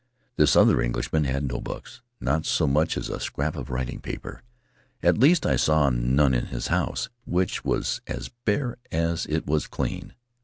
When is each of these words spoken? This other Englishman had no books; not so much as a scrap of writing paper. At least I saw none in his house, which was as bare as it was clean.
This 0.35 0.55
other 0.55 0.81
Englishman 0.81 1.25
had 1.25 1.47
no 1.47 1.61
books; 1.61 2.01
not 2.19 2.47
so 2.47 2.65
much 2.65 2.97
as 2.97 3.07
a 3.07 3.19
scrap 3.19 3.55
of 3.55 3.69
writing 3.69 3.99
paper. 4.01 4.41
At 5.03 5.19
least 5.19 5.45
I 5.45 5.55
saw 5.55 5.91
none 5.91 6.33
in 6.33 6.47
his 6.47 6.69
house, 6.69 7.09
which 7.25 7.63
was 7.63 8.01
as 8.07 8.31
bare 8.43 8.77
as 8.91 9.27
it 9.27 9.45
was 9.45 9.67
clean. 9.67 10.15